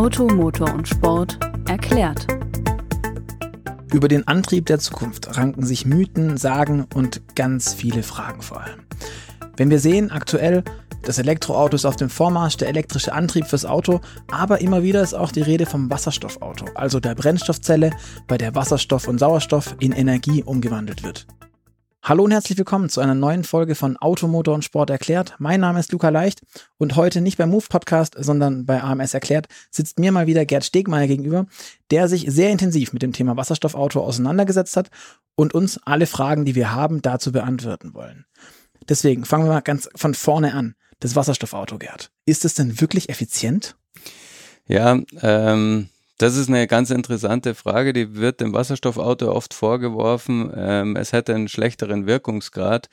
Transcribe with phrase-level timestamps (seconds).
[0.00, 1.38] Auto, Motor und Sport
[1.68, 2.26] erklärt.
[3.92, 8.80] Über den Antrieb der Zukunft ranken sich Mythen, Sagen und ganz viele Fragen vor allem.
[9.58, 10.64] Wenn wir sehen, aktuell
[11.02, 14.00] das Elektroauto ist auf dem Vormarsch, der elektrische Antrieb fürs Auto,
[14.30, 17.90] aber immer wieder ist auch die Rede vom Wasserstoffauto, also der Brennstoffzelle,
[18.26, 21.26] bei der Wasserstoff und Sauerstoff in Energie umgewandelt wird.
[22.02, 25.34] Hallo und herzlich willkommen zu einer neuen Folge von Automotor und Sport erklärt.
[25.38, 26.40] Mein Name ist Luca Leicht
[26.78, 30.64] und heute nicht beim Move Podcast, sondern bei AMS erklärt sitzt mir mal wieder Gerd
[30.64, 31.44] Stegmeier gegenüber,
[31.90, 34.88] der sich sehr intensiv mit dem Thema Wasserstoffauto auseinandergesetzt hat
[35.36, 38.24] und uns alle Fragen, die wir haben, dazu beantworten wollen.
[38.88, 40.76] Deswegen fangen wir mal ganz von vorne an.
[41.00, 42.10] Das Wasserstoffauto, Gerd.
[42.24, 43.76] Ist es denn wirklich effizient?
[44.66, 50.52] Ja, ähm, das ist eine ganz interessante Frage, die wird dem Wasserstoffauto oft vorgeworfen.
[50.54, 52.88] Ähm, es hätte einen schlechteren Wirkungsgrad.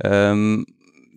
[0.00, 0.66] Ähm,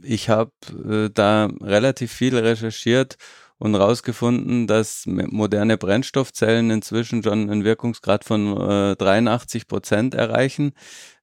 [0.01, 3.17] ich habe äh, da relativ viel recherchiert
[3.59, 10.73] und herausgefunden, dass moderne Brennstoffzellen inzwischen schon einen Wirkungsgrad von äh, 83 Prozent erreichen.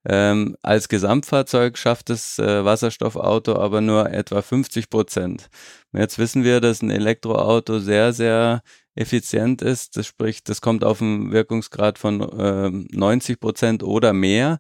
[0.09, 5.51] Ähm, als Gesamtfahrzeug schafft das äh, Wasserstoffauto aber nur etwa 50 Prozent.
[5.93, 8.63] Jetzt wissen wir, dass ein Elektroauto sehr, sehr
[8.95, 9.97] effizient ist.
[9.97, 14.59] Das spricht, das kommt auf einen Wirkungsgrad von äh, 90 Prozent oder mehr.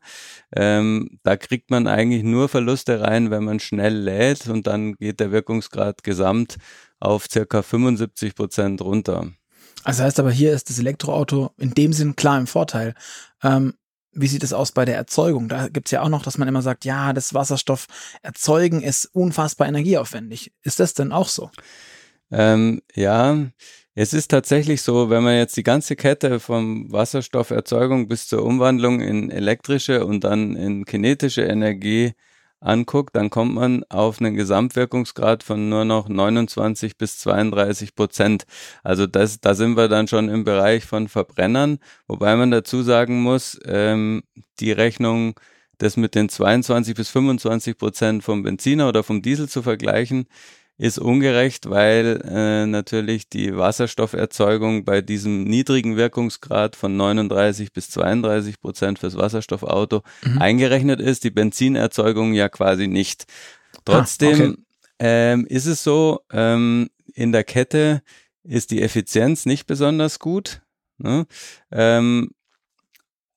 [0.54, 5.20] Ähm, da kriegt man eigentlich nur Verluste rein, wenn man schnell lädt und dann geht
[5.20, 6.56] der Wirkungsgrad gesamt
[7.00, 9.32] auf circa 75 Prozent runter.
[9.84, 12.94] Also heißt aber, hier ist das Elektroauto in dem Sinn klar im Vorteil.
[13.42, 13.74] Ähm,
[14.12, 15.48] wie sieht es aus bei der Erzeugung?
[15.48, 17.86] Da gibt es ja auch noch, dass man immer sagt, ja, das Wasserstoff
[18.22, 20.52] erzeugen ist unfassbar energieaufwendig.
[20.62, 21.50] Ist das denn auch so?
[22.30, 23.36] Ähm, ja,
[23.94, 29.00] es ist tatsächlich so, wenn man jetzt die ganze Kette vom Wasserstofferzeugung bis zur Umwandlung
[29.00, 32.12] in elektrische und dann in kinetische Energie
[32.60, 38.44] anguckt, dann kommt man auf einen Gesamtwirkungsgrad von nur noch 29 bis 32 Prozent.
[38.84, 43.22] Also das, da sind wir dann schon im Bereich von Verbrennern, wobei man dazu sagen
[43.22, 44.22] muss, ähm,
[44.60, 45.38] die Rechnung,
[45.78, 50.26] das mit den 22 bis 25 Prozent vom Benziner oder vom Diesel zu vergleichen,
[50.80, 58.62] ist ungerecht, weil äh, natürlich die Wasserstofferzeugung bei diesem niedrigen Wirkungsgrad von 39 bis 32
[58.62, 60.38] Prozent fürs Wasserstoffauto mhm.
[60.38, 63.26] eingerechnet ist, die Benzinerzeugung ja quasi nicht.
[63.84, 64.56] Trotzdem ah, okay.
[65.00, 68.00] ähm, ist es so, ähm, in der Kette
[68.42, 70.62] ist die Effizienz nicht besonders gut.
[70.96, 71.26] Ne?
[71.70, 72.30] Ähm,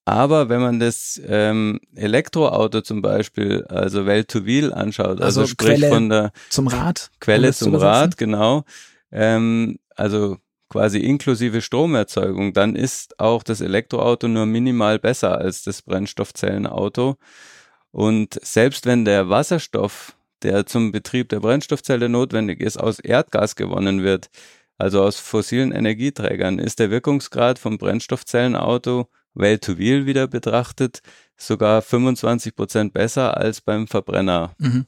[0.05, 5.89] aber wenn man das ähm, Elektroauto zum Beispiel, also Well-to-Wheel anschaut, also, also sprich Quelle
[5.89, 8.63] von der zum Rad, Quelle zum Rad, genau,
[9.11, 10.37] ähm, also
[10.69, 17.15] quasi inklusive Stromerzeugung, dann ist auch das Elektroauto nur minimal besser als das Brennstoffzellenauto.
[17.91, 24.03] Und selbst wenn der Wasserstoff, der zum Betrieb der Brennstoffzelle notwendig ist, aus Erdgas gewonnen
[24.03, 24.31] wird,
[24.79, 31.01] also aus fossilen Energieträgern, ist der Wirkungsgrad vom Brennstoffzellenauto Well-to-Wheel wieder betrachtet,
[31.37, 34.53] sogar 25 Prozent besser als beim Verbrenner.
[34.57, 34.85] Mhm.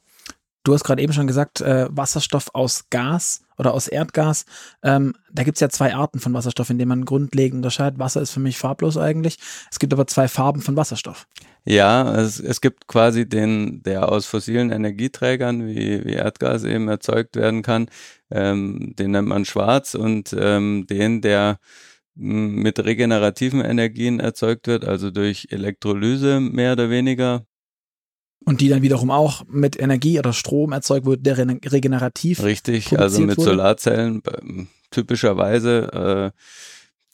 [0.66, 4.44] Du hast gerade eben schon gesagt, äh, Wasserstoff aus Gas oder aus Erdgas.
[4.82, 8.00] Ähm, da gibt es ja zwei Arten von Wasserstoff, in denen man grundlegend unterscheidet.
[8.00, 9.38] Wasser ist für mich farblos eigentlich.
[9.70, 11.28] Es gibt aber zwei Farben von Wasserstoff.
[11.64, 17.36] Ja, es, es gibt quasi den, der aus fossilen Energieträgern wie, wie Erdgas eben erzeugt
[17.36, 17.88] werden kann.
[18.32, 21.60] Ähm, den nennt man schwarz und ähm, den, der
[22.16, 27.46] mit regenerativen Energien erzeugt wird, also durch Elektrolyse mehr oder weniger.
[28.44, 32.42] Und die dann wiederum auch mit Energie oder Strom erzeugt wird, der regenerativ.
[32.42, 33.50] Richtig, also mit wurde.
[33.50, 34.22] Solarzellen
[34.90, 36.32] typischerweise.
[36.34, 36.40] Äh,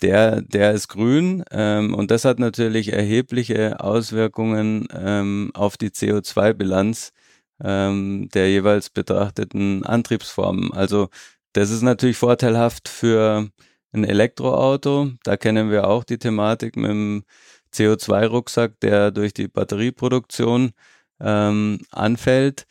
[0.03, 7.13] der, der ist grün ähm, und das hat natürlich erhebliche Auswirkungen ähm, auf die CO2-Bilanz
[7.63, 10.73] ähm, der jeweils betrachteten Antriebsformen.
[10.73, 11.09] Also
[11.53, 13.49] das ist natürlich vorteilhaft für
[13.93, 15.11] ein Elektroauto.
[15.25, 17.25] Da kennen wir auch die Thematik mit dem
[17.75, 20.73] CO2-Rucksack, der durch die Batterieproduktion
[21.21, 22.67] ähm, anfällt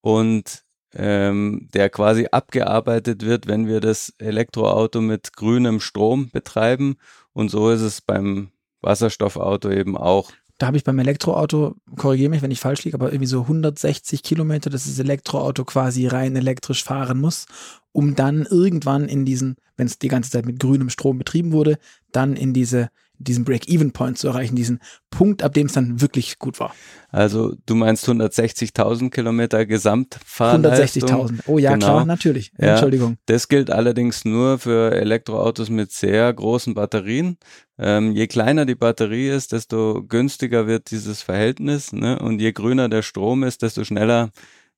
[0.00, 0.64] und
[0.94, 6.96] ähm, der quasi abgearbeitet wird, wenn wir das Elektroauto mit grünem Strom betreiben.
[7.32, 8.50] Und so ist es beim
[8.80, 10.32] Wasserstoffauto eben auch.
[10.58, 14.24] Da habe ich beim Elektroauto, korrigiere mich, wenn ich falsch liege, aber irgendwie so 160
[14.24, 17.46] Kilometer, dass das Elektroauto quasi rein elektrisch fahren muss,
[17.92, 21.78] um dann irgendwann in diesen, wenn es die ganze Zeit mit grünem Strom betrieben wurde,
[22.10, 24.80] dann in diese diesen Break-Even-Point zu erreichen, diesen
[25.10, 26.74] Punkt, ab dem es dann wirklich gut war.
[27.10, 31.08] Also du meinst 160.000 Kilometer Gesamtfahrleistung?
[31.08, 31.86] 160.000, oh ja, genau.
[31.86, 32.52] klar, natürlich.
[32.58, 33.16] Ja, Entschuldigung.
[33.26, 37.38] Das gilt allerdings nur für Elektroautos mit sehr großen Batterien.
[37.78, 41.92] Ähm, je kleiner die Batterie ist, desto günstiger wird dieses Verhältnis.
[41.92, 42.18] Ne?
[42.18, 44.30] Und je grüner der Strom ist, desto schneller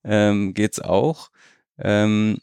[0.04, 1.30] ähm, geht's auch.
[1.78, 2.38] Ähm,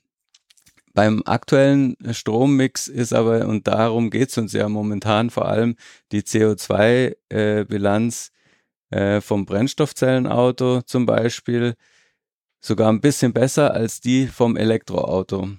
[0.98, 5.76] beim aktuellen Strommix ist aber, und darum geht es uns ja momentan vor allem,
[6.12, 8.32] die CO2-Bilanz
[8.90, 11.76] äh, äh, vom Brennstoffzellenauto zum Beispiel
[12.62, 15.50] sogar ein bisschen besser als die vom Elektroauto.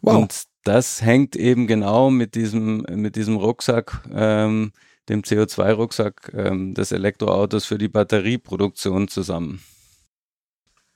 [0.00, 0.16] Wow.
[0.16, 4.72] Und das hängt eben genau mit diesem, mit diesem Rucksack, ähm,
[5.08, 9.62] dem CO2-Rucksack ähm, des Elektroautos für die Batterieproduktion zusammen.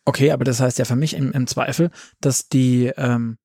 [0.05, 3.39] Okay, aber das heißt ja für mich im, im Zweifel, dass die ähm,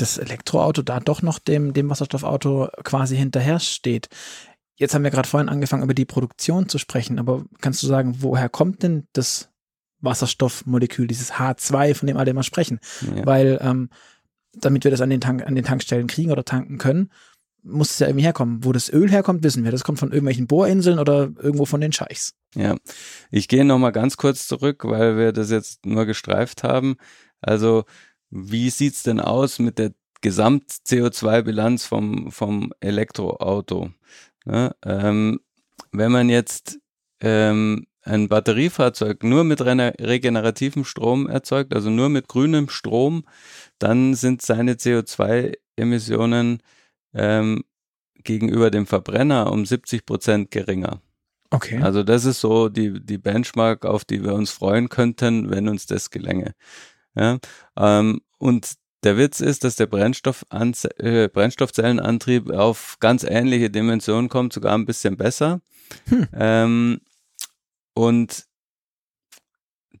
[0.00, 4.08] das Elektroauto da doch noch dem, dem Wasserstoffauto quasi hinterher steht.
[4.76, 8.16] Jetzt haben wir gerade vorhin angefangen, über die Produktion zu sprechen, aber kannst du sagen,
[8.20, 9.50] woher kommt denn das
[10.00, 12.80] Wasserstoffmolekül, dieses H2, von dem alle immer sprechen?
[13.14, 13.26] Ja.
[13.26, 13.90] Weil ähm,
[14.54, 17.10] damit wir das an den, Tank, an den Tankstellen kriegen oder tanken können,
[17.62, 18.64] muss es ja irgendwie herkommen.
[18.64, 19.70] Wo das Öl herkommt, wissen wir.
[19.70, 22.32] Das kommt von irgendwelchen Bohrinseln oder irgendwo von den Scheichs.
[22.54, 22.76] Ja,
[23.30, 26.96] ich gehe nochmal ganz kurz zurück, weil wir das jetzt nur gestreift haben.
[27.40, 27.84] Also
[28.30, 33.90] wie sieht's denn aus mit der Gesamt-CO2-Bilanz vom, vom Elektroauto?
[34.44, 34.74] Ne?
[34.84, 35.40] Ähm,
[35.92, 36.78] wenn man jetzt
[37.20, 43.24] ähm, ein Batteriefahrzeug nur mit regenerativem Strom erzeugt, also nur mit grünem Strom,
[43.78, 46.62] dann sind seine CO2-Emissionen
[47.14, 47.64] ähm,
[48.24, 51.00] gegenüber dem Verbrenner um 70 Prozent geringer.
[51.50, 51.80] Okay.
[51.82, 55.86] Also das ist so die, die Benchmark, auf die wir uns freuen könnten, wenn uns
[55.86, 56.54] das gelänge.
[57.14, 57.38] Ja,
[57.76, 64.52] ähm, und der Witz ist, dass der Brennstoff äh, Brennstoffzellenantrieb auf ganz ähnliche Dimensionen kommt,
[64.52, 65.60] sogar ein bisschen besser.
[66.08, 66.28] Hm.
[66.34, 67.00] Ähm,
[67.94, 68.44] und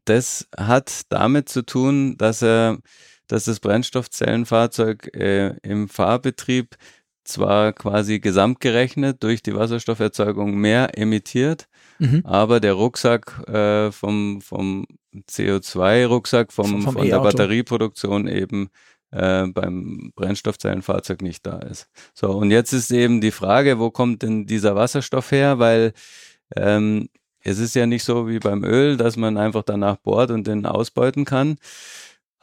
[0.04, 2.78] das hat damit zu tun, dass er,
[3.26, 6.76] dass das Brennstoffzellenfahrzeug äh, im Fahrbetrieb
[7.24, 11.68] zwar quasi gesamtgerechnet durch die Wasserstofferzeugung mehr emittiert,
[11.98, 12.22] mhm.
[12.24, 18.70] aber der Rucksack äh, vom, vom CO2-Rucksack vom, vom von der Batterieproduktion eben
[19.10, 21.88] äh, beim Brennstoffzellenfahrzeug nicht da ist.
[22.14, 25.58] So, und jetzt ist eben die Frage, wo kommt denn dieser Wasserstoff her?
[25.58, 25.92] Weil
[26.56, 27.08] ähm,
[27.42, 30.66] es ist ja nicht so wie beim Öl, dass man einfach danach bohrt und den
[30.66, 31.56] ausbeuten kann.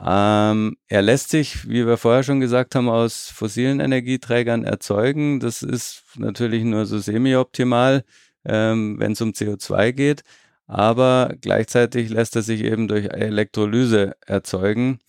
[0.03, 5.39] Ähm, er lässt sich, wie wir vorher schon gesagt haben, aus fossilen Energieträgern erzeugen.
[5.39, 8.03] Das ist natürlich nur so semi-optimal,
[8.45, 10.23] ähm, wenn es um CO2 geht.
[10.67, 14.99] Aber gleichzeitig lässt er sich eben durch Elektrolyse erzeugen.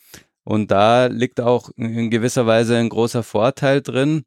[0.45, 4.25] Und da liegt auch in gewisser Weise ein großer Vorteil drin.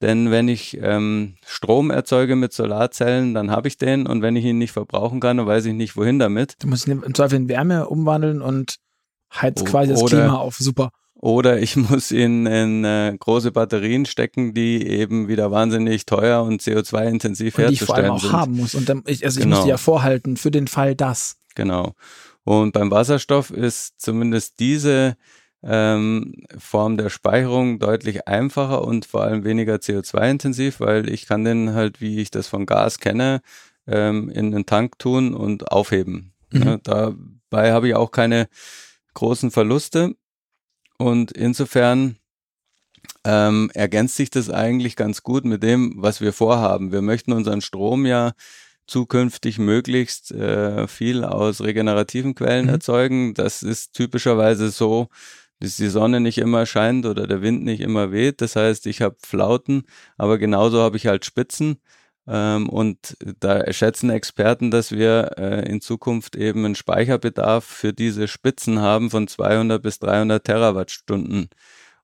[0.00, 4.06] Denn wenn ich ähm, Strom erzeuge mit Solarzellen, dann habe ich den.
[4.06, 6.54] Und wenn ich ihn nicht verbrauchen kann, dann weiß ich nicht, wohin damit.
[6.60, 8.76] Du musst ihn im Zweifel in Wärme umwandeln und
[9.32, 10.56] heizt quasi das Klima auf.
[10.56, 10.90] Super.
[11.20, 16.62] Oder ich muss ihn in äh, große Batterien stecken, die eben wieder wahnsinnig teuer und
[16.62, 17.70] CO2-intensiv herzustellen sind.
[17.70, 18.32] Die ich vor allem auch sind.
[18.32, 18.74] haben muss.
[18.74, 19.50] Und dann, ich, also genau.
[19.50, 21.36] ich muss die ja vorhalten für den Fall das.
[21.54, 21.94] Genau.
[22.44, 25.16] Und beim Wasserstoff ist zumindest diese
[25.62, 31.74] ähm, Form der Speicherung deutlich einfacher und vor allem weniger CO2-intensiv, weil ich kann den
[31.74, 33.42] halt, wie ich das von Gas kenne,
[33.86, 36.32] ähm, in den Tank tun und aufheben.
[36.50, 36.62] Mhm.
[36.62, 38.48] Ja, dabei habe ich auch keine
[39.12, 40.14] großen Verluste
[41.00, 42.16] und insofern
[43.24, 46.92] ähm, ergänzt sich das eigentlich ganz gut mit dem, was wir vorhaben.
[46.92, 48.32] Wir möchten unseren Strom ja
[48.86, 52.72] zukünftig möglichst äh, viel aus regenerativen Quellen mhm.
[52.72, 53.32] erzeugen.
[53.32, 55.08] Das ist typischerweise so,
[55.58, 58.42] dass die Sonne nicht immer scheint oder der Wind nicht immer weht.
[58.42, 59.84] Das heißt, ich habe Flauten,
[60.18, 61.80] aber genauso habe ich halt Spitzen.
[62.26, 68.28] Ähm, und da schätzen Experten, dass wir äh, in Zukunft eben einen Speicherbedarf für diese
[68.28, 71.48] Spitzen haben von 200 bis 300 Terawattstunden.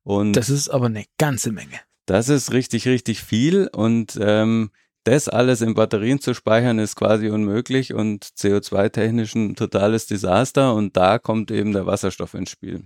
[0.03, 1.81] Und das ist aber eine ganze Menge.
[2.07, 4.71] Das ist richtig, richtig viel und ähm,
[5.07, 10.97] das alles in Batterien zu speichern ist quasi unmöglich und CO2-technisch ein totales Desaster und
[10.97, 12.85] da kommt eben der Wasserstoff ins Spiel.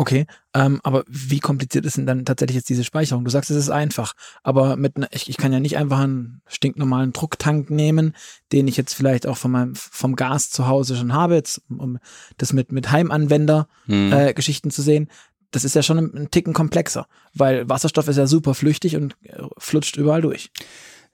[0.00, 3.22] Okay, ähm, aber wie kompliziert ist denn dann tatsächlich jetzt diese Speicherung?
[3.22, 6.40] Du sagst, es ist einfach, aber mit ne, ich, ich kann ja nicht einfach einen
[6.46, 8.14] stinknormalen Drucktank nehmen,
[8.50, 11.98] den ich jetzt vielleicht auch von meinem vom Gas zu Hause schon habe, jetzt, um
[12.38, 14.10] das mit mit Heimanwender hm.
[14.10, 15.10] äh, zu sehen.
[15.50, 19.18] Das ist ja schon ein, ein Ticken komplexer, weil Wasserstoff ist ja super flüchtig und
[19.24, 20.50] äh, flutscht überall durch.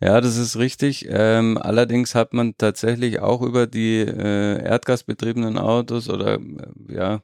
[0.03, 1.07] Ja, das ist richtig.
[1.09, 7.23] Ähm, allerdings hat man tatsächlich auch über die äh, erdgasbetriebenen Autos oder äh, ja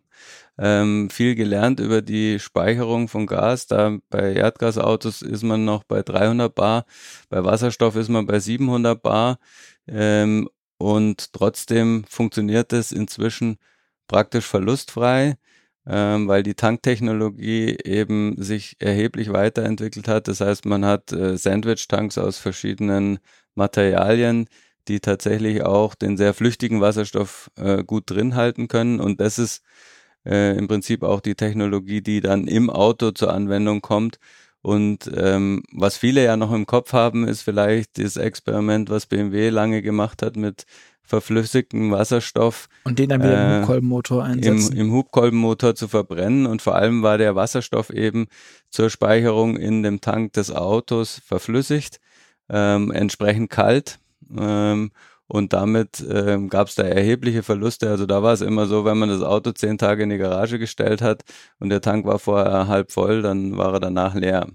[0.59, 3.67] ähm, viel gelernt über die Speicherung von Gas.
[3.67, 6.87] Da bei Erdgasautos ist man noch bei 300 Bar,
[7.31, 9.38] bei Wasserstoff ist man bei 700 Bar
[9.87, 10.49] ähm,
[10.79, 13.59] und trotzdem funktioniert es inzwischen
[14.09, 15.37] praktisch verlustfrei,
[15.86, 20.28] ähm, weil die Tanktechnologie eben sich erheblich weiterentwickelt hat.
[20.28, 23.18] Das heißt, man hat äh, Sandwich-Tanks aus verschiedenen
[23.54, 24.48] Materialien,
[24.88, 29.00] die tatsächlich auch den sehr flüchtigen Wasserstoff äh, gut drin halten können.
[29.00, 29.62] Und das ist
[30.24, 34.18] äh, im Prinzip auch die Technologie, die dann im Auto zur Anwendung kommt.
[34.62, 39.48] Und ähm, was viele ja noch im Kopf haben, ist vielleicht das Experiment, was BMW
[39.50, 40.64] lange gemacht hat mit
[41.04, 42.68] verflüssigtem Wasserstoff.
[42.85, 44.73] Und den dann wieder äh, im Hubkolbenmotor einsetzen.
[44.73, 46.47] Im, Im Hubkolbenmotor zu verbrennen.
[46.47, 48.26] Und vor allem war der Wasserstoff eben
[48.71, 52.00] zur Speicherung in dem Tank des Autos verflüssigt,
[52.49, 53.99] ähm, entsprechend kalt.
[54.37, 54.90] Ähm,
[55.32, 57.88] und damit ähm, gab es da erhebliche Verluste.
[57.88, 60.59] Also da war es immer so, wenn man das Auto zehn Tage in die Garage
[60.59, 61.23] gestellt hat
[61.59, 64.49] und der Tank war vorher halb voll, dann war er danach leer.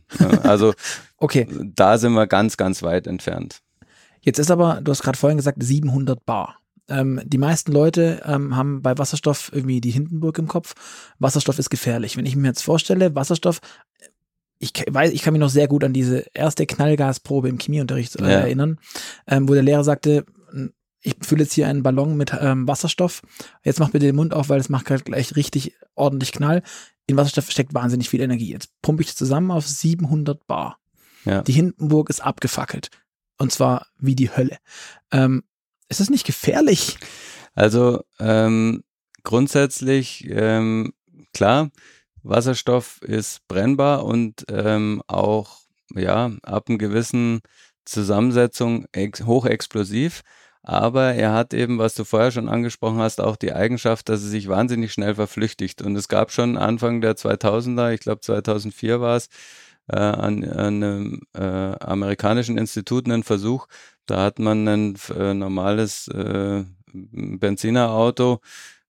[0.44, 0.75] also
[1.18, 1.48] okay.
[1.75, 3.62] da sind wir ganz, ganz weit entfernt.
[4.22, 6.60] Jetzt ist aber, du hast gerade vorhin gesagt, 700 Bar.
[6.90, 10.74] Ähm, die meisten Leute ähm, haben bei Wasserstoff irgendwie die Hindenburg im Kopf.
[11.20, 12.18] Wasserstoff ist gefährlich.
[12.18, 13.60] Wenn ich mir jetzt vorstelle, Wasserstoff,
[14.60, 18.24] ich weiß, ich kann mich noch sehr gut an diese erste Knallgasprobe im Chemieunterricht äh,
[18.24, 18.40] ja.
[18.40, 18.80] erinnern,
[19.28, 20.26] ähm, wo der Lehrer sagte,
[21.02, 23.22] ich fülle jetzt hier einen Ballon mit ähm, Wasserstoff.
[23.64, 26.64] Jetzt mach bitte den Mund auf, weil es macht gleich richtig ordentlich Knall.
[27.06, 28.52] In Wasserstoff steckt wahnsinnig viel Energie.
[28.52, 30.80] Jetzt pumpe ich das zusammen auf 700 Bar.
[31.26, 31.42] Ja.
[31.42, 32.90] Die Hindenburg ist abgefackelt.
[33.38, 34.58] Und zwar wie die Hölle.
[35.12, 35.44] Ähm,
[35.89, 36.98] ist das nicht gefährlich?
[37.56, 38.84] Also ähm,
[39.24, 40.94] grundsätzlich, ähm,
[41.34, 41.70] klar,
[42.24, 45.60] Wasserstoff ist brennbar und ähm, auch
[45.94, 47.41] ja ab einem gewissen
[47.86, 50.24] Zusammensetzung ex hochexplosiv.
[50.63, 54.27] Aber er hat eben, was du vorher schon angesprochen hast, auch die Eigenschaft, dass er
[54.27, 55.82] sich wahnsinnig schnell verflüchtigt.
[55.82, 59.29] Und es gab schon Anfang der 2000er, ich glaube 2004 war es,
[59.88, 63.67] äh, an, an einem äh, amerikanischen Institut einen Versuch.
[64.06, 66.63] Da hat man ein äh, normales äh,
[66.94, 68.39] Benzinerauto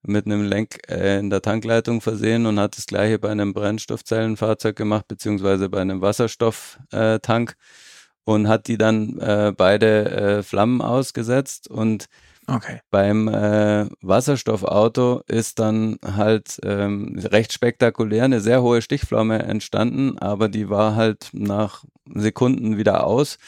[0.02, 4.76] mit einem Lenk äh, in der Tankleitung versehen und hat das gleiche bei einem Brennstoffzellenfahrzeug
[4.76, 7.50] gemacht, beziehungsweise bei einem Wasserstofftank.
[7.50, 7.54] Äh,
[8.28, 12.08] und hat die dann äh, beide äh, Flammen ausgesetzt und
[12.48, 12.80] okay.
[12.90, 20.48] beim äh, Wasserstoffauto ist dann halt ähm, recht spektakulär eine sehr hohe Stichflamme entstanden, aber
[20.48, 23.38] die war halt nach Sekunden wieder aus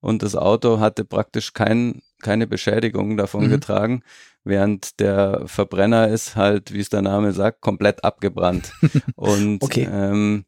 [0.00, 3.50] und das Auto hatte praktisch kein, keine Beschädigung davon mhm.
[3.50, 4.02] getragen,
[4.44, 8.72] während der Verbrenner ist halt, wie es der Name sagt, komplett abgebrannt.
[9.16, 9.88] und okay.
[9.90, 10.44] ähm,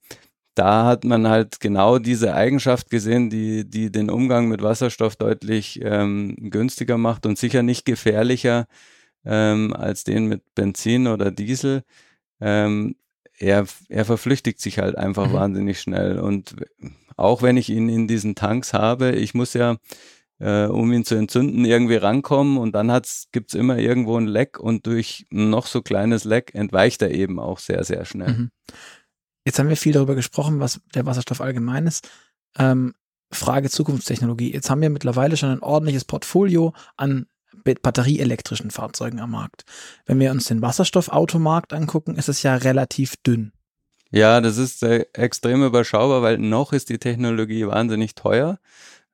[0.61, 5.81] da hat man halt genau diese Eigenschaft gesehen, die, die den Umgang mit Wasserstoff deutlich
[5.83, 8.67] ähm, günstiger macht und sicher nicht gefährlicher
[9.25, 11.83] ähm, als den mit Benzin oder Diesel.
[12.43, 12.97] Ähm,
[13.38, 15.33] er, er verflüchtigt sich halt einfach mhm.
[15.33, 16.19] wahnsinnig schnell.
[16.19, 16.57] Und
[17.17, 19.79] auch wenn ich ihn in diesen Tanks habe, ich muss ja,
[20.40, 22.88] äh, um ihn zu entzünden, irgendwie rankommen und dann
[23.33, 27.12] gibt es immer irgendwo ein Leck und durch ein noch so kleines Leck entweicht er
[27.12, 28.33] eben auch sehr, sehr schnell.
[28.35, 28.50] Mhm.
[29.45, 32.09] Jetzt haben wir viel darüber gesprochen, was der Wasserstoff allgemein ist.
[32.59, 32.95] Ähm,
[33.33, 34.53] Frage Zukunftstechnologie.
[34.53, 37.27] Jetzt haben wir mittlerweile schon ein ordentliches Portfolio an
[37.83, 39.65] batterieelektrischen Fahrzeugen am Markt.
[40.07, 43.53] Wenn wir uns den Wasserstoffautomarkt angucken, ist es ja relativ dünn.
[44.11, 48.59] Ja, das ist äh, extrem überschaubar, weil noch ist die Technologie wahnsinnig teuer.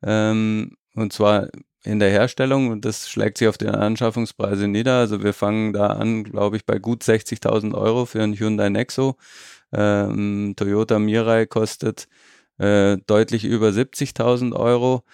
[0.02, 1.48] Ähm, und zwar
[1.82, 4.98] in der Herstellung und das schlägt sich auf den Anschaffungspreise nieder.
[4.98, 9.16] Also wir fangen da an, glaube ich, bei gut 60.000 Euro für ein Hyundai Nexo
[9.72, 12.08] ähm, Toyota Mirai kostet
[12.58, 15.04] äh, deutlich über 70.000 Euro.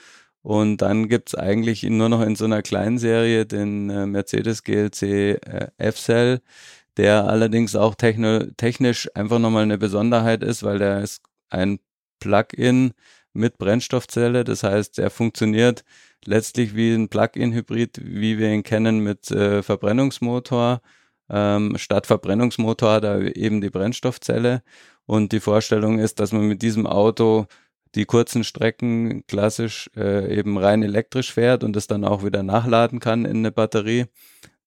[0.42, 5.02] Und dann gibt's eigentlich nur noch in so einer kleinen Serie den äh, Mercedes GLC
[5.02, 6.40] äh, F-Cell,
[6.96, 11.78] der allerdings auch technisch einfach nochmal eine Besonderheit ist, weil der ist ein
[12.20, 12.92] Plug-in
[13.32, 14.44] mit Brennstoffzelle.
[14.44, 15.84] Das heißt, er funktioniert
[16.24, 20.82] letztlich wie ein Plug-in-Hybrid, wie wir ihn kennen mit äh, Verbrennungsmotor
[21.32, 24.62] ähm, statt Verbrennungsmotor da eben die Brennstoffzelle.
[25.06, 27.46] Und die Vorstellung ist, dass man mit diesem Auto
[27.94, 33.00] die kurzen Strecken klassisch äh, eben rein elektrisch fährt und es dann auch wieder nachladen
[33.00, 34.06] kann in eine Batterie,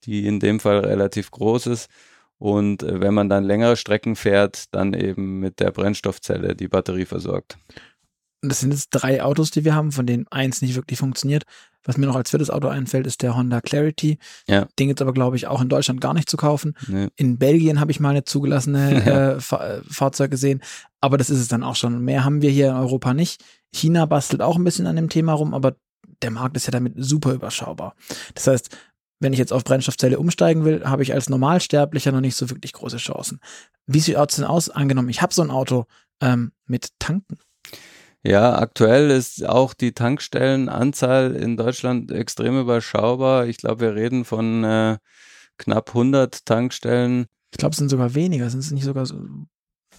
[0.04, 1.90] die in dem Fall relativ groß ist.
[2.38, 7.06] Und äh, wenn man dann längere Strecken fährt, dann eben mit der Brennstoffzelle die Batterie
[7.06, 7.58] versorgt.
[8.42, 11.44] Das sind jetzt drei Autos, die wir haben, von denen eins nicht wirklich funktioniert.
[11.84, 14.18] Was mir noch als viertes Auto einfällt, ist der Honda Clarity.
[14.48, 14.68] Ja.
[14.80, 16.76] Den gibt es aber, glaube ich, auch in Deutschland gar nicht zu kaufen.
[16.88, 17.10] Nee.
[17.16, 19.32] In Belgien habe ich mal eine zugelassene ja.
[19.36, 20.62] äh, Fahr Fahrzeug gesehen.
[21.00, 22.04] Aber das ist es dann auch schon.
[22.04, 23.44] Mehr haben wir hier in Europa nicht.
[23.72, 25.76] China bastelt auch ein bisschen an dem Thema rum, aber
[26.22, 27.96] der Markt ist ja damit super überschaubar.
[28.34, 28.76] Das heißt,
[29.20, 32.74] wenn ich jetzt auf Brennstoffzelle umsteigen will, habe ich als Normalsterblicher noch nicht so wirklich
[32.74, 33.40] große Chancen.
[33.86, 34.70] Wie sieht es denn aus?
[34.70, 35.86] Angenommen, ich habe so ein Auto
[36.22, 37.38] ähm, mit Tanken.
[38.28, 43.46] Ja, aktuell ist auch die Tankstellenanzahl in Deutschland extrem überschaubar.
[43.46, 44.98] Ich glaube, wir reden von äh,
[45.58, 47.28] knapp 100 Tankstellen.
[47.52, 48.50] Ich glaube, es sind sogar weniger.
[48.50, 49.22] Sind es nicht sogar so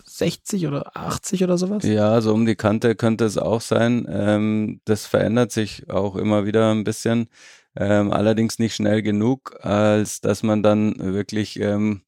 [0.04, 1.84] 60 oder 80 oder sowas?
[1.84, 4.06] Ja, so um die Kante könnte es auch sein.
[4.10, 7.28] Ähm, das verändert sich auch immer wieder ein bisschen.
[7.76, 12.02] Ähm, allerdings nicht schnell genug, als dass man dann wirklich ähm,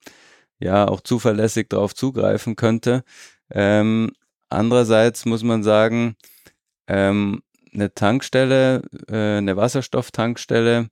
[0.58, 3.04] ja auch zuverlässig darauf zugreifen könnte.
[3.50, 4.10] Ähm,
[4.50, 6.16] andererseits muss man sagen,
[6.86, 7.42] ähm,
[7.74, 10.88] eine Tankstelle, äh, eine Wasserstofftankstelle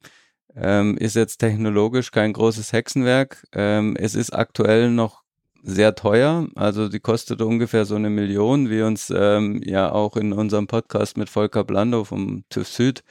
[0.55, 3.47] ähm, ist jetzt technologisch kein großes Hexenwerk.
[3.53, 5.23] Ähm, es ist aktuell noch
[5.63, 6.49] sehr teuer.
[6.55, 11.17] Also die kostet ungefähr so eine Million, wie uns ähm, ja auch in unserem Podcast
[11.17, 13.05] mit Volker Blando vom TÜV Süd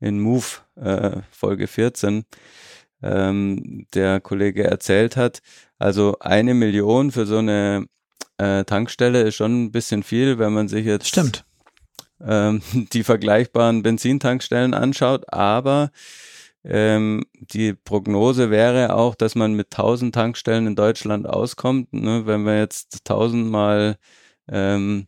[0.00, 0.44] in Move
[0.76, 2.24] äh, Folge 14
[3.02, 5.40] ähm, der Kollege erzählt hat.
[5.78, 7.86] Also eine Million für so eine
[8.38, 11.44] äh, Tankstelle ist schon ein bisschen viel, wenn man sich jetzt Stimmt.
[12.20, 15.32] Ähm, die vergleichbaren Benzintankstellen anschaut.
[15.32, 15.90] Aber
[16.64, 21.92] ähm, die Prognose wäre auch, dass man mit 1000 Tankstellen in Deutschland auskommt.
[21.92, 22.26] Ne?
[22.26, 23.96] Wenn wir jetzt 1000 mal
[24.48, 25.06] ähm,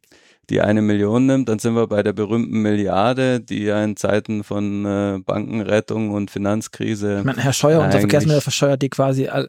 [0.50, 4.44] die eine Million nimmt, dann sind wir bei der berühmten Milliarde, die ja in Zeiten
[4.44, 7.18] von äh, Bankenrettung und Finanzkrise.
[7.18, 9.46] Ich meine, Herr Scheuer, unser Verkehrsminister verscheuert die quasi äh,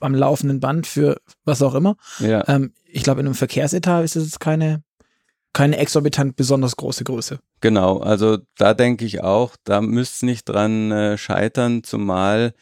[0.00, 1.96] am laufenden Band für was auch immer.
[2.20, 2.44] Ja.
[2.48, 4.82] Ähm, ich glaube, in einem Verkehrsetat ist es keine
[5.54, 7.40] keine exorbitant besonders große Größe.
[7.60, 12.52] Genau, also da denke ich auch, da müsste es nicht dran äh, scheitern, zumal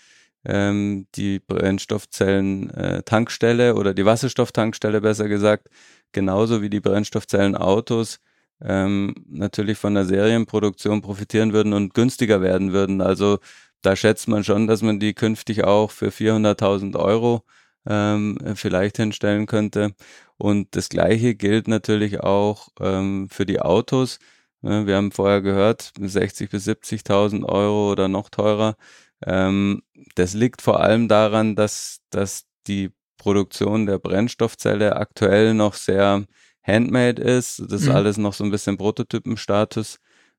[0.47, 5.68] ähm, die Brennstoffzellen-Tankstelle äh, oder die Wasserstofftankstelle besser gesagt,
[6.13, 8.21] genauso wie die Brennstoffzellen-Autos
[8.63, 13.01] ähm, natürlich von der Serienproduktion profitieren würden und günstiger werden würden.
[13.01, 13.39] Also
[13.83, 17.45] da schätzt man schon, dass man die künftig auch für 400.000 Euro
[17.87, 19.95] ähm, vielleicht hinstellen könnte.
[20.39, 24.19] Und das Gleiche gilt natürlich auch ähm, für die Autos.
[24.63, 28.77] Wir haben vorher gehört, 60 bis 70.000 Euro oder noch teurer.
[29.25, 29.83] Ähm,
[30.17, 32.91] das liegt vor allem daran, dass, dass die
[33.26, 36.26] Produktion der Brennstoffzelle aktuell noch sehr
[36.62, 37.59] handmade ist.
[37.59, 37.97] Das ist mhm.
[37.97, 39.99] alles noch so ein bisschen Prototypenstatus.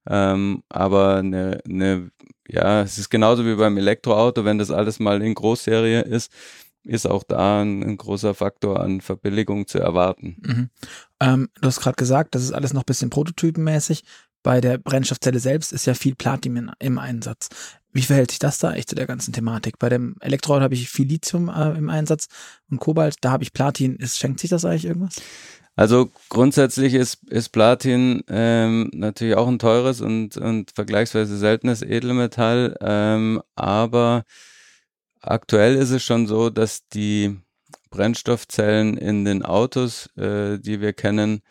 [0.09, 2.11] Ähm, aber eine, eine,
[2.47, 6.31] ja, es ist genauso wie beim Elektroauto, wenn das alles mal in Großserie ist,
[6.85, 10.37] ist auch da ein, ein großer Faktor an Verbilligung zu erwarten.
[10.39, 10.69] Mhm.
[11.19, 14.05] Ähm, du hast gerade gesagt, das ist alles noch ein bisschen prototypenmäßig.
[14.47, 17.49] Bei der Brennstoffzelle selbst ist ja viel Platin im Einsatz.
[17.91, 19.77] Wie verhält sich das da echt zu der ganzen Thematik?
[19.77, 22.27] Bei dem Elektroauto habe ich viel Lithium äh, im Einsatz
[22.71, 23.97] und Kobalt, da habe ich Platin.
[23.97, 25.15] Ist, schenkt sich das eigentlich irgendwas?
[25.75, 32.77] Also grundsätzlich ist, ist Platin ähm, natürlich auch ein teures und, und vergleichsweise seltenes Edelmetall,
[32.79, 34.23] ähm, aber
[35.27, 37.37] Aktuell ist es schon so, dass die
[37.89, 41.41] Brennstoffzellen in den Autos, äh, die wir kennen,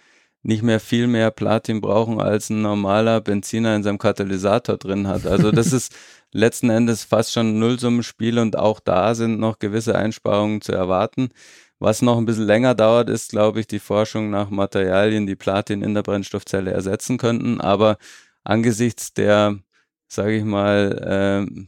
[0.46, 5.26] nicht mehr viel mehr Platin brauchen, als ein normaler Benziner in seinem Katalysator drin hat.
[5.26, 5.92] Also das ist
[6.32, 11.30] letzten Endes fast schon ein Nullsummenspiel und auch da sind noch gewisse Einsparungen zu erwarten.
[11.80, 15.82] Was noch ein bisschen länger dauert, ist, glaube ich, die Forschung nach Materialien, die Platin
[15.82, 17.61] in der Brennstoffzelle ersetzen könnten.
[17.61, 17.98] Aber
[18.44, 19.59] angesichts der,
[20.06, 21.66] sage ich mal, äh,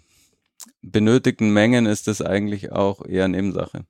[0.83, 3.85] benötigten Mengen ist das eigentlich auch eher Nebensache.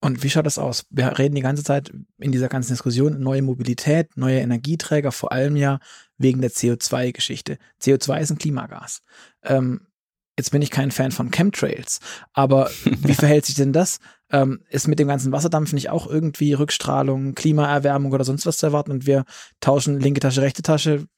[0.00, 0.86] Und wie schaut das aus?
[0.90, 5.56] Wir reden die ganze Zeit in dieser ganzen Diskussion neue Mobilität, neue Energieträger, vor allem
[5.56, 5.80] ja
[6.18, 7.58] wegen der CO2-Geschichte.
[7.82, 9.02] CO2 ist ein Klimagas.
[9.42, 9.88] Ähm,
[10.38, 11.98] jetzt bin ich kein Fan von Chemtrails,
[12.32, 13.98] aber wie verhält sich denn das?
[14.30, 18.66] Ähm, ist mit dem ganzen Wasserdampf nicht auch irgendwie Rückstrahlung, Klimaerwärmung oder sonst was zu
[18.66, 19.24] erwarten und wir
[19.60, 21.08] tauschen linke Tasche, rechte Tasche?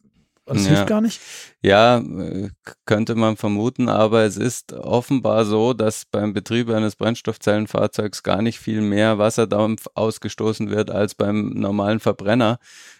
[0.54, 0.70] Das ja.
[0.70, 1.20] hilft gar nicht?
[1.62, 2.48] Ja, äh,
[2.86, 8.58] könnte man vermuten, aber es ist offenbar so, dass beim Betrieb eines Brennstoffzellenfahrzeugs gar nicht
[8.58, 12.58] viel mehr Wasserdampf ausgestoßen wird als beim normalen Verbrenner.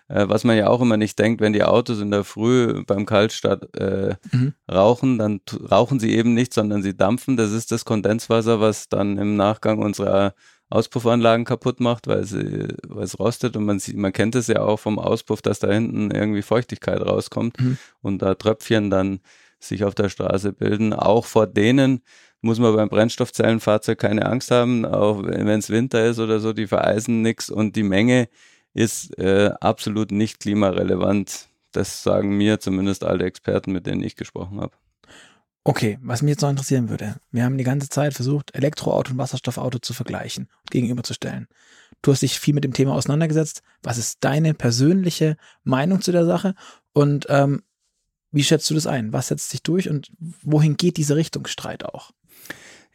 [0.09, 3.05] Äh, was man ja auch immer nicht denkt, wenn die Autos in der Früh beim
[3.05, 4.55] Kaltstart äh, mhm.
[4.71, 7.37] rauchen, dann rauchen sie eben nicht, sondern sie dampfen.
[7.37, 10.35] Das ist das Kondenswasser, was dann im Nachgang unserer
[10.71, 14.61] Auspuffanlagen kaputt macht, weil, sie, weil es rostet und man sieht, man kennt es ja
[14.61, 17.77] auch vom Auspuff, dass da hinten irgendwie Feuchtigkeit rauskommt mhm.
[18.03, 19.21] und da Tröpfchen dann
[19.59, 20.93] sich auf der Straße bilden.
[20.93, 22.03] Auch vor denen
[22.41, 26.67] muss man beim Brennstoffzellenfahrzeug keine Angst haben, auch wenn es Winter ist oder so, die
[26.67, 28.29] vereisen nichts und die Menge
[28.73, 31.49] ist äh, absolut nicht klimarelevant.
[31.73, 34.73] Das sagen mir zumindest alle Experten, mit denen ich gesprochen habe.
[35.71, 37.15] Okay, was mich jetzt noch interessieren würde.
[37.31, 41.47] Wir haben die ganze Zeit versucht, Elektroauto und Wasserstoffauto zu vergleichen und gegenüberzustellen.
[42.03, 43.63] Du hast dich viel mit dem Thema auseinandergesetzt.
[43.81, 46.57] Was ist deine persönliche Meinung zu der Sache?
[46.93, 47.63] Und ähm,
[48.33, 49.13] wie schätzt du das ein?
[49.13, 50.11] Was setzt sich durch und
[50.43, 52.11] wohin geht dieser Richtungsstreit auch?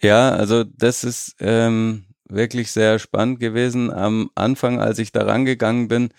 [0.01, 3.89] Ja, also das ist ähm, wirklich sehr spannend gewesen.
[3.89, 6.09] Am Anfang, als ich da rangegangen bin,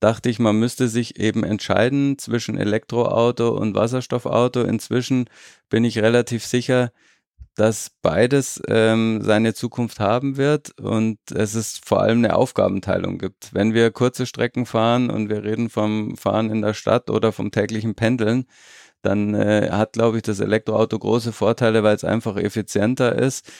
[0.00, 4.62] dachte ich, man müsste sich eben entscheiden zwischen Elektroauto und Wasserstoffauto.
[4.62, 5.28] Inzwischen
[5.68, 6.92] bin ich relativ sicher,
[7.58, 13.52] dass beides ähm, seine Zukunft haben wird und es ist vor allem eine Aufgabenteilung gibt.
[13.52, 17.50] Wenn wir kurze Strecken fahren und wir reden vom Fahren in der Stadt oder vom
[17.50, 18.46] täglichen Pendeln,
[19.02, 23.50] dann äh, hat, glaube ich, das Elektroauto große Vorteile, weil es einfach effizienter ist.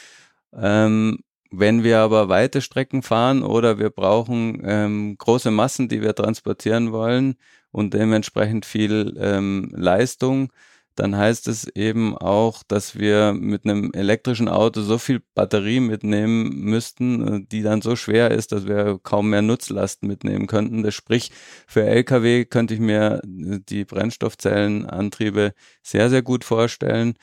[0.52, 1.18] Ähm,
[1.50, 6.92] wenn wir aber weite Strecken fahren oder wir brauchen ähm, große Massen, die wir transportieren
[6.92, 7.36] wollen
[7.70, 10.50] und dementsprechend viel ähm, Leistung,
[10.98, 16.50] dann heißt es eben auch, dass wir mit einem elektrischen Auto so viel Batterie mitnehmen
[16.64, 20.82] müssten, äh, die dann so schwer ist, dass wir kaum mehr Nutzlast mitnehmen könnten.
[20.82, 21.30] Das sprich,
[21.66, 27.14] für Lkw könnte ich mir die Brennstoffzellenantriebe sehr, sehr gut vorstellen.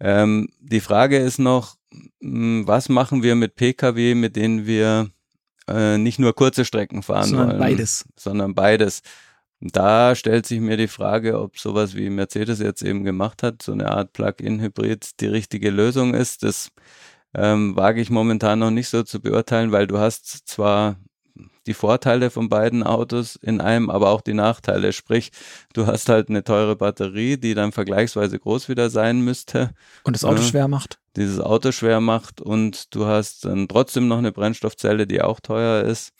[0.00, 1.76] Ähm, die Frage ist noch,
[2.20, 5.10] hm, was machen wir mit Pkw, mit denen wir
[5.68, 8.04] äh, nicht nur kurze Strecken fahren sondern wollen, beides.
[8.16, 9.02] sondern beides.
[9.60, 13.72] Da stellt sich mir die Frage, ob sowas wie Mercedes jetzt eben gemacht hat, so
[13.72, 16.44] eine Art Plug-in-Hybrid die richtige Lösung ist.
[16.44, 16.70] Das
[17.34, 20.96] ähm, wage ich momentan noch nicht so zu beurteilen, weil du hast zwar
[21.68, 24.92] die Vorteile von beiden Autos in einem, aber auch die Nachteile.
[24.92, 25.30] Sprich,
[25.74, 29.70] du hast halt eine teure Batterie, die dann vergleichsweise groß wieder sein müsste.
[30.02, 30.48] Und das Auto Ja.
[30.48, 30.98] schwer macht.
[31.14, 35.82] Dieses Auto schwer macht und du hast dann trotzdem noch eine Brennstoffzelle, die auch teuer
[35.84, 36.12] ist.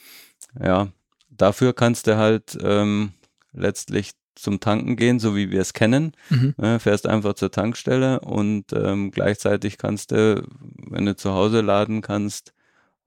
[0.62, 0.88] Ja,
[1.30, 3.12] dafür kannst du halt ähm,
[3.52, 6.12] letztlich zum Tanken gehen, so wie wir es kennen.
[6.30, 6.54] Mhm.
[6.58, 10.42] Ne, fährst einfach zur Tankstelle und ähm, gleichzeitig kannst du,
[10.90, 12.52] wenn du zu Hause laden kannst,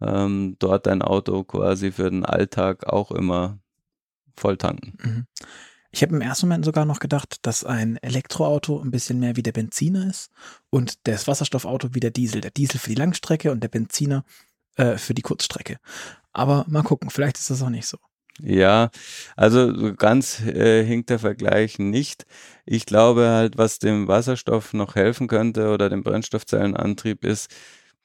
[0.02, 3.60] ähm, dort dein Auto quasi für den Alltag auch immer
[4.36, 4.98] voll tanken.
[5.02, 5.26] Mhm.
[5.94, 9.44] Ich habe im ersten Moment sogar noch gedacht, dass ein Elektroauto ein bisschen mehr wie
[9.44, 10.32] der Benziner ist
[10.70, 12.40] und das Wasserstoffauto wie der Diesel.
[12.40, 14.24] Der Diesel für die Langstrecke und der Benziner
[14.78, 15.78] äh, für die Kurzstrecke.
[16.32, 17.98] Aber mal gucken, vielleicht ist das auch nicht so.
[18.40, 18.90] Ja,
[19.36, 22.26] also so ganz äh, hinkt der Vergleich nicht.
[22.66, 27.54] Ich glaube halt, was dem Wasserstoff noch helfen könnte oder dem Brennstoffzellenantrieb ist,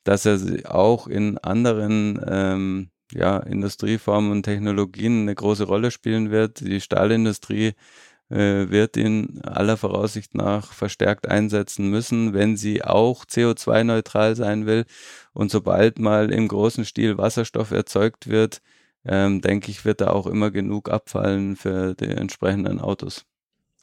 [0.06, 0.38] dass er
[0.72, 6.60] auch in anderen ähm, ja, Industrieformen und Technologien eine große Rolle spielen wird.
[6.60, 7.74] Die Stahlindustrie
[8.28, 14.84] äh, wird ihn aller Voraussicht nach verstärkt einsetzen müssen, wenn sie auch CO2-neutral sein will.
[15.32, 18.62] Und sobald mal im großen Stil Wasserstoff erzeugt wird,
[19.04, 23.24] ähm, denke ich, wird da auch immer genug abfallen für die entsprechenden Autos.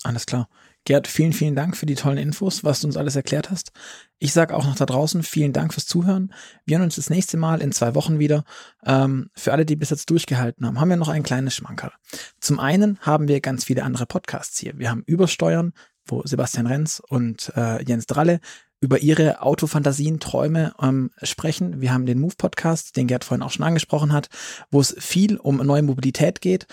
[0.04, 0.50] Alles klar.
[0.86, 3.72] Gerd, vielen, vielen Dank für die tollen Infos, was du uns alles erklärt hast.
[4.19, 6.34] Ich sage auch noch da draußen vielen Dank fürs Zuhören.
[6.65, 8.43] Wir hören uns das nächste Mal in zwei Wochen wieder.
[8.86, 11.93] Ähm, für alle, die bis jetzt durchgehalten haben, haben wir noch ein kleines Schmankerl.
[12.41, 14.78] Zum einen haben wir ganz viele andere Podcasts hier.
[14.78, 15.72] Wir haben Übersteuern,
[16.06, 18.41] wo Sebastian Renz und äh, Jens Dralle
[18.82, 21.80] über ihre Autofantasien, Träume ähm, sprechen.
[21.80, 24.28] Wir haben den Move-Podcast, den Gerd vorhin auch schon angesprochen hat,
[24.69, 26.67] wo es viel um neue Mobilität geht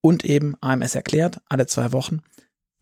[0.00, 2.22] und eben AMS erklärt, alle zwei Wochen.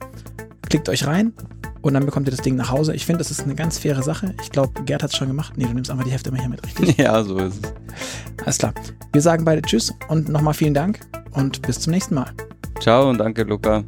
[0.70, 1.34] klickt euch rein
[1.84, 2.96] und dann bekommt ihr das Ding nach Hause.
[2.96, 4.34] Ich finde, das ist eine ganz faire Sache.
[4.42, 5.54] Ich glaube, Gerd hat es schon gemacht.
[5.58, 6.98] Nee, du nimmst einfach die Hefte immer hier mit, richtig?
[7.04, 7.74] Ja, so ist es.
[8.44, 8.74] Alles klar.
[9.12, 12.32] Wir sagen beide Tschüss und nochmal vielen Dank und bis zum nächsten Mal.
[12.80, 13.84] Ciao und danke, Luca.